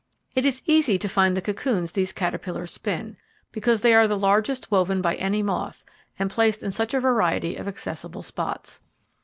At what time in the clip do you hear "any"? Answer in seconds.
5.17-5.43